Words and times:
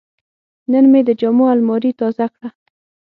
نن 0.71 0.85
مې 0.91 1.01
د 1.07 1.09
جامو 1.19 1.45
الماري 1.53 1.91
تازه 1.99 2.25
کړه. 2.33 2.49